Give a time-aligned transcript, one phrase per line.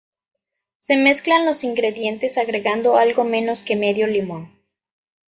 [0.79, 4.51] Se mezclan los ingredientes agregando algo menos que medio limón.